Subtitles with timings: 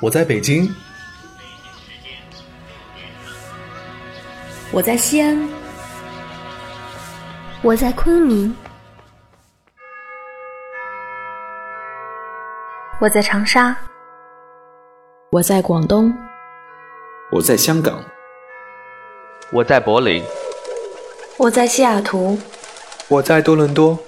[0.00, 0.70] 我在北京，
[4.70, 5.48] 我在西安，
[7.62, 8.54] 我在昆明，
[13.00, 13.74] 我在长沙，
[15.32, 16.12] 我在广东，
[17.32, 18.04] 我在香港，
[19.50, 20.22] 我在柏林，
[21.38, 22.38] 我在西雅图，
[23.08, 23.98] 我在多伦多。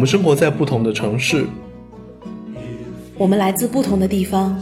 [0.00, 1.44] 们生活在不同的城市，
[3.18, 4.58] 我们来自不同的地方，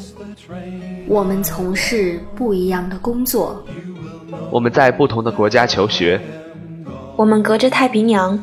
[1.06, 3.64] 我们从事不一样的工作，
[4.50, 6.20] 我们在不同的国家求学，
[7.14, 8.36] 我们隔着太平洋，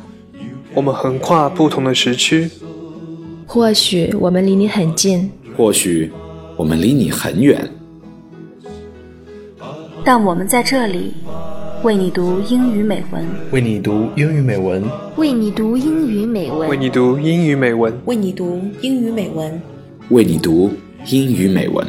[0.73, 2.49] 我们横跨不同的时区。
[3.45, 6.09] 或许我们离你很近，或许
[6.55, 7.69] 我们离你很远，
[10.05, 11.13] 但我们在这里。
[11.83, 14.83] 为你读英语美文，为你读英语美文，
[15.17, 19.61] 为你读英语美文，为你读英语美文，为你读英语美文，
[20.09, 20.71] 为你读
[21.05, 21.85] 英语美文。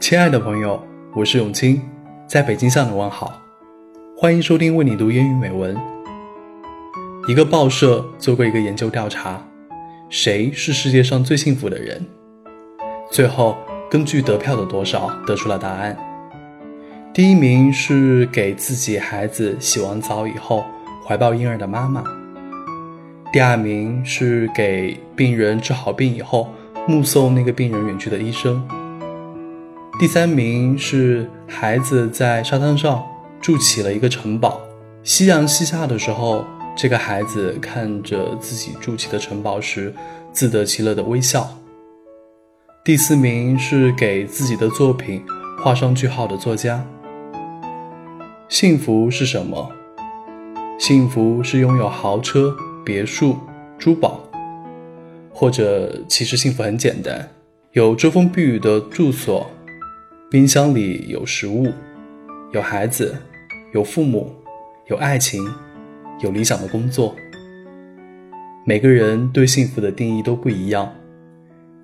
[0.00, 0.82] 亲爱的朋友，
[1.14, 1.80] 我是永清，
[2.26, 3.40] 在北京向你问好，
[4.16, 5.74] 欢迎收听《为你读英语美文》。
[7.26, 9.42] 一个报社做过一个研究调查，
[10.10, 12.04] 谁是世界上最幸福的人？
[13.10, 13.56] 最后
[13.90, 15.96] 根据得票的多少得出了答案。
[17.14, 20.66] 第一名是给自己孩子洗完澡以后
[21.06, 22.04] 怀抱婴儿的妈妈。
[23.32, 26.50] 第二名是给病人治好病以后
[26.86, 28.62] 目送那个病人远去的医生。
[29.98, 33.02] 第三名是孩子在沙滩上
[33.40, 34.60] 筑起了一个城堡，
[35.02, 36.44] 夕阳西下的时候。
[36.76, 39.94] 这个孩子看着自己筑起的城堡时，
[40.32, 41.48] 自得其乐的微笑。
[42.84, 45.24] 第四名是给自己的作品
[45.62, 46.84] 画上句号的作家。
[48.48, 49.70] 幸福是什么？
[50.78, 52.54] 幸福是拥有豪车、
[52.84, 53.38] 别墅、
[53.78, 54.20] 珠宝，
[55.32, 57.30] 或者其实幸福很简单，
[57.72, 59.48] 有遮风避雨的住所，
[60.28, 61.72] 冰箱里有食物，
[62.52, 63.16] 有孩子，
[63.72, 64.34] 有父母，
[64.88, 65.40] 有爱情。
[66.20, 67.14] 有理想的工作，
[68.64, 70.94] 每个人对幸福的定义都不一样。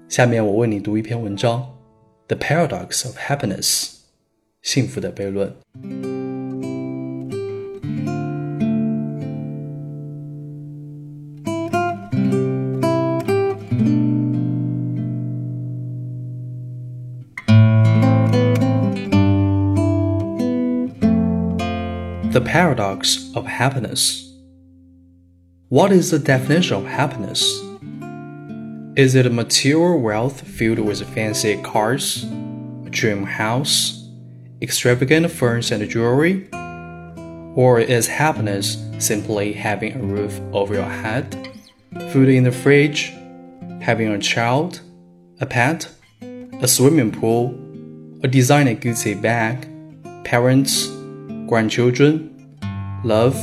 [0.08, 1.60] 下面我为你读一篇文章，
[2.28, 3.86] 《The Paradox of Happiness》，
[4.62, 6.19] 幸福的悖论。
[22.30, 24.32] The paradox of happiness.
[25.68, 27.42] What is the definition of happiness?
[28.96, 32.22] Is it material wealth filled with fancy cars,
[32.86, 34.08] a dream house,
[34.62, 36.48] extravagant furniture and jewelry?
[37.56, 41.34] Or is happiness simply having a roof over your head,
[42.12, 43.12] food in the fridge,
[43.80, 44.82] having a child,
[45.40, 45.88] a pet,
[46.60, 47.58] a swimming pool,
[48.22, 49.68] a designer Gucci bag,
[50.22, 50.99] parents,
[51.50, 52.30] grandchildren,
[53.02, 53.34] love,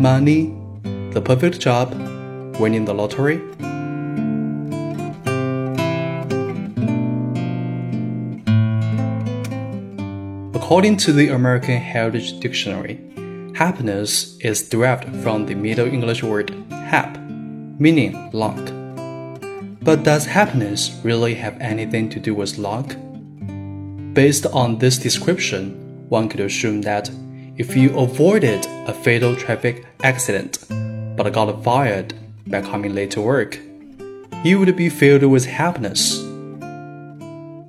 [0.00, 0.52] money,
[1.12, 1.88] the perfect job,
[2.58, 3.36] winning the lottery.
[10.52, 12.98] According to the American Heritage Dictionary,
[13.54, 17.20] happiness is derived from the Middle English word hap,
[17.78, 18.58] meaning luck.
[19.80, 22.96] But does happiness really have anything to do with luck?
[24.12, 27.08] Based on this description, one could assume that
[27.58, 30.64] if you avoided a fatal traffic accident
[31.16, 32.14] but got fired
[32.46, 33.58] by coming late to work,
[34.44, 36.18] you would be filled with happiness.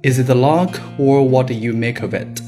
[0.03, 2.39] Is it the luck or what do you make of it?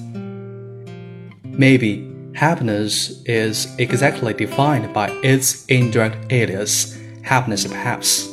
[1.43, 8.29] Maybe happiness is exactly defined by its indirect alias, happiness perhaps.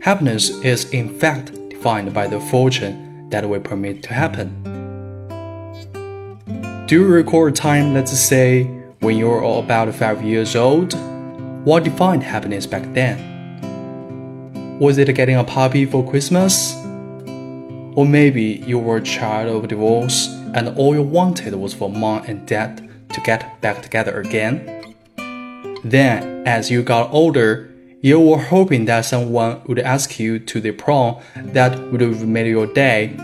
[0.00, 4.67] Happiness is in fact defined by the fortune that we permit to happen.
[6.88, 8.62] Do you recall a time, let's say,
[9.00, 10.94] when you were about five years old?
[11.66, 14.78] What defined happiness back then?
[14.80, 16.74] Was it getting a puppy for Christmas?
[17.94, 22.24] Or maybe you were a child of divorce and all you wanted was for mom
[22.24, 24.94] and dad to get back together again?
[25.84, 27.70] Then, as you got older,
[28.00, 32.46] you were hoping that someone would ask you to the prom that would have made
[32.46, 33.14] your day,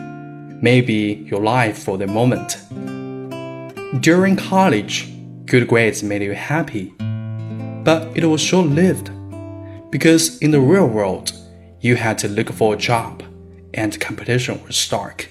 [0.61, 2.59] maybe your life for the moment.
[4.01, 5.09] During college,
[5.47, 6.93] good grades made you happy.
[7.85, 9.11] but it was short lived.
[9.91, 11.33] Because in the real world,
[11.81, 13.23] you had to look for a job,
[13.75, 15.29] and competition was stark.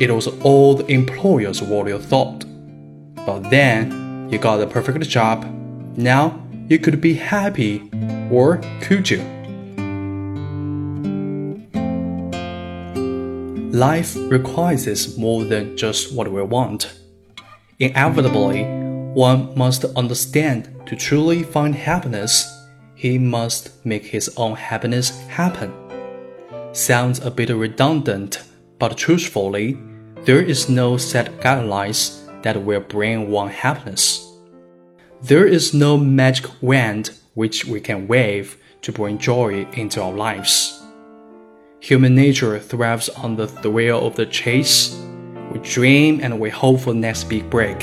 [0.00, 2.44] It was all the employer's world you thought.
[3.24, 5.46] But then, you got the perfect job.
[5.96, 7.88] Now, you could be happy,
[8.30, 9.22] or could you?
[13.72, 17.01] Life requires more than just what we want.
[17.82, 18.62] Inevitably,
[19.12, 22.46] one must understand to truly find happiness,
[22.94, 25.74] he must make his own happiness happen.
[26.70, 28.44] Sounds a bit redundant,
[28.78, 29.76] but truthfully,
[30.24, 34.32] there is no set guidelines that will bring one happiness.
[35.20, 40.80] There is no magic wand which we can wave to bring joy into our lives.
[41.80, 45.01] Human nature thrives on the thrill of the chase.
[45.52, 47.82] We dream and we hope for next big break.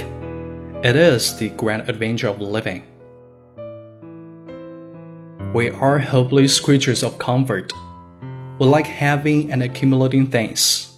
[0.84, 2.82] It is the grand adventure of living.
[5.54, 7.72] We are helpless creatures of comfort.
[8.58, 10.98] We like having and accumulating things,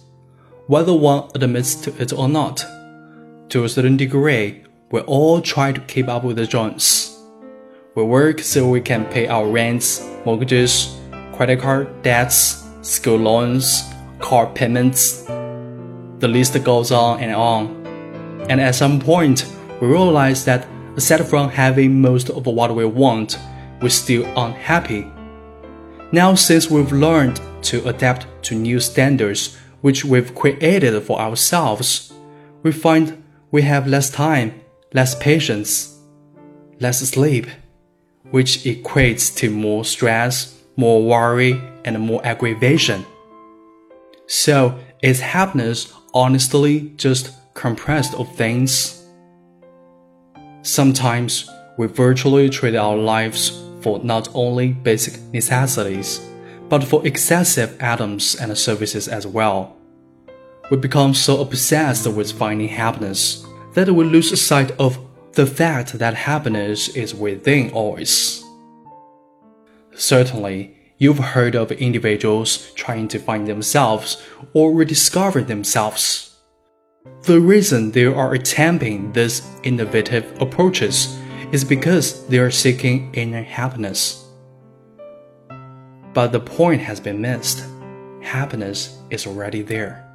[0.66, 2.64] whether one admits to it or not.
[3.50, 7.18] To a certain degree, we all try to keep up with the Joneses.
[7.94, 10.96] We work so we can pay our rents, mortgages,
[11.34, 13.82] credit card debts, school loans,
[14.20, 15.28] car payments.
[16.22, 17.84] The list goes on and on.
[18.48, 19.44] And at some point,
[19.80, 23.40] we realize that aside from having most of what we want,
[23.80, 25.10] we're still unhappy.
[26.12, 32.12] Now, since we've learned to adapt to new standards which we've created for ourselves,
[32.62, 33.20] we find
[33.50, 34.60] we have less time,
[34.94, 35.98] less patience,
[36.78, 37.48] less sleep,
[38.30, 43.04] which equates to more stress, more worry, and more aggravation.
[44.28, 49.04] So, is happiness honestly just compressed of things?
[50.62, 56.20] Sometimes we virtually trade our lives for not only basic necessities,
[56.68, 59.76] but for excessive items and services as well.
[60.70, 63.44] We become so obsessed with finding happiness
[63.74, 64.98] that we lose sight of
[65.32, 68.44] the fact that happiness is within us.
[69.94, 74.22] Certainly, You've heard of individuals trying to find themselves
[74.52, 76.36] or rediscover themselves.
[77.22, 81.18] The reason they are attempting these innovative approaches
[81.50, 84.28] is because they are seeking inner happiness.
[86.12, 87.64] But the point has been missed.
[88.22, 90.08] Happiness is already there.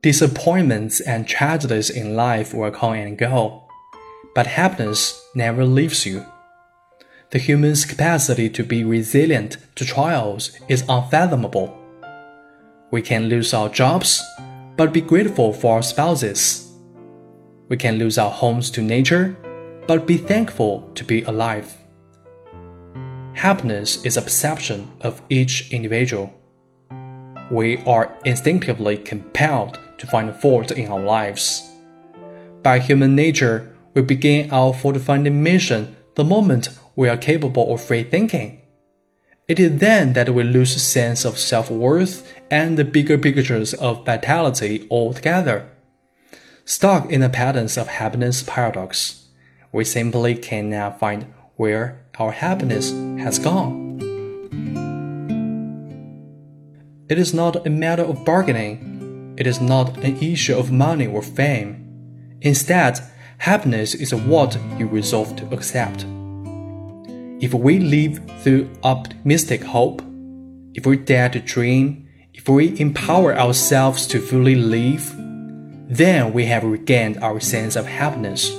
[0.00, 3.64] Disappointments and tragedies in life will come and go,
[4.32, 6.24] but happiness never leaves you.
[7.30, 11.78] The human's capacity to be resilient to trials is unfathomable.
[12.90, 14.20] We can lose our jobs,
[14.76, 16.72] but be grateful for our spouses.
[17.68, 19.36] We can lose our homes to nature,
[19.86, 21.72] but be thankful to be alive.
[23.34, 26.34] Happiness is a perception of each individual.
[27.48, 31.62] We are instinctively compelled to find fault in our lives.
[32.64, 37.80] By human nature, we begin our fault finding mission the moment we are capable of
[37.80, 38.60] free thinking.
[39.48, 44.86] It is then that we lose sense of self-worth and the bigger pictures of vitality
[44.90, 45.68] altogether.
[46.64, 49.26] Stuck in the patterns of happiness paradox,
[49.72, 51.26] we simply cannot find
[51.56, 53.98] where our happiness has gone.
[57.08, 59.34] It is not a matter of bargaining.
[59.36, 62.38] It is not an issue of money or fame.
[62.40, 63.00] Instead,
[63.40, 66.04] happiness is what you resolve to accept.
[67.42, 70.02] If we live through optimistic hope,
[70.74, 75.14] if we dare to dream, if we empower ourselves to fully live,
[75.88, 78.54] then we have regained our sense of happiness.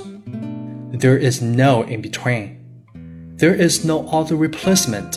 [0.90, 2.58] There is no in between.
[3.36, 5.16] There is no other replacement.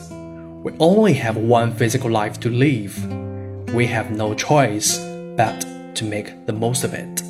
[0.63, 2.93] We only have one physical life to live.
[3.73, 4.99] We have no choice
[5.35, 5.61] but
[5.95, 7.24] to make the most of it.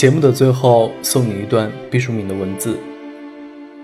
[0.00, 2.78] 节目的最后，送你一段毕淑敏的文字，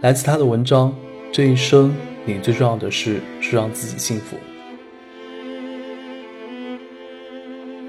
[0.01, 0.89] 来自他的文章
[1.31, 1.95] 《这一生，
[2.25, 4.35] 你最重要的事是让自己幸福》。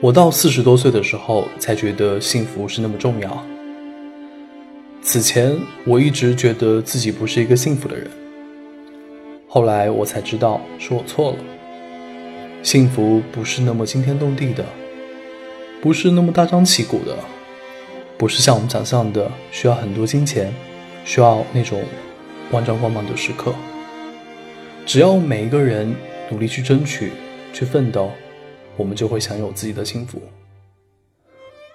[0.01, 3.41] 我到四十多岁的时候，才觉得幸福是那么重要。
[5.01, 8.11] 此前，我一直觉得自己不是一个幸福的人。
[9.47, 11.37] 后来我才知道，是我错了。
[12.61, 14.65] 幸福不是那么惊天动地的，
[15.81, 17.15] 不是那么大张旗鼓的。
[18.17, 20.51] 不是像我们想象的需要很多金钱，
[21.05, 21.83] 需要那种
[22.51, 23.53] 万丈光芒的时刻。
[24.85, 25.93] 只要每一个人
[26.31, 27.11] 努力去争取、
[27.53, 28.11] 去奋斗，
[28.75, 30.21] 我们就会享有自己的幸福。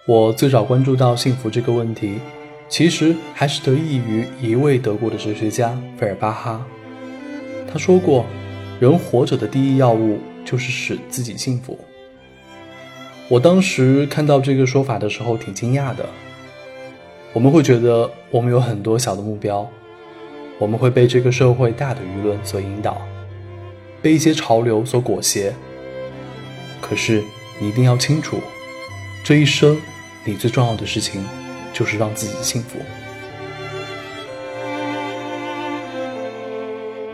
[0.04, 2.14] 我最早关注到幸福这个问题，
[2.68, 6.66] 其实还是得益于一位德国的哲学家费尔巴哈。
[7.72, 8.26] 他说过
[8.80, 11.78] ：“人活着的第一要务就是使自己幸福。”
[13.30, 16.04] 我当时看到这个说法的时候，挺惊讶的。
[17.32, 19.68] 我们会觉得我们有很多小的目标，
[20.58, 23.00] 我们会被这个社会大的舆论所引导，
[24.00, 25.52] 被一些潮流所裹挟。
[26.80, 27.22] 可是
[27.58, 28.38] 你一定要清楚，
[29.24, 29.78] 这一生。
[30.24, 31.24] 你最重要的事情，
[31.72, 32.78] 就是让自己幸福。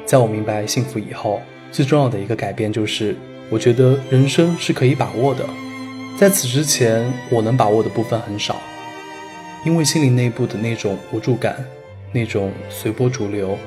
[0.05, 1.41] 在我明白幸福以后，
[1.73, 3.17] 最重要的一个改变就是，
[3.49, 5.43] 我觉得人生是可以把握的。
[6.19, 8.57] 在此之前，我能把握的部分很少，
[9.65, 11.65] 因为心灵内部的那种无助感，
[12.12, 13.59] 那种随波逐流，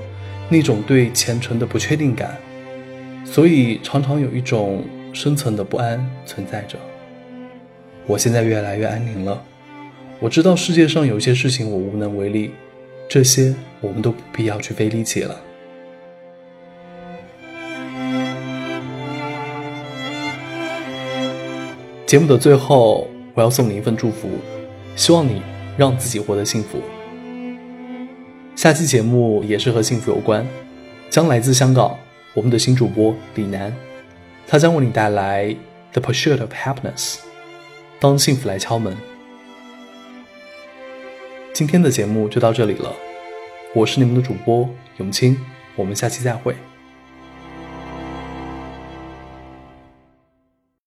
[0.49, 2.37] 那种对前程的不确定感，
[3.23, 4.83] 所以常常有一种
[5.13, 6.77] 深层的不安存在着。
[8.07, 9.43] 我现在越来越安宁了，
[10.19, 12.51] 我知道世界上有些事情我无能为力，
[13.07, 15.39] 这些我们都不必要去费力气了。
[22.07, 24.27] 节目的最后，我要送你一份祝福，
[24.97, 25.41] 希望你
[25.77, 26.81] 让自己活得幸福。
[28.55, 30.45] 下期节目也是和幸福有关，
[31.09, 31.97] 将来自香港，
[32.33, 33.73] 我们的新主播李楠，
[34.47, 35.45] 他将为你带来
[35.93, 37.15] 《The Pursuit of Happiness》。
[37.99, 38.95] 当幸福来敲门，
[41.53, 42.93] 今天的节目就到这里了。
[43.73, 45.37] 我是你们的主播永清，
[45.75, 46.55] 我们下期再会。